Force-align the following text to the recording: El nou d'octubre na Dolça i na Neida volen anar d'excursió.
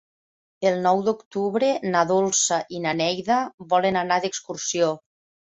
El 0.69 0.77
nou 0.85 1.03
d'octubre 1.07 1.69
na 1.89 2.01
Dolça 2.13 2.59
i 2.77 2.81
na 2.87 2.95
Neida 3.03 3.39
volen 3.75 4.01
anar 4.03 4.19
d'excursió. 4.27 4.91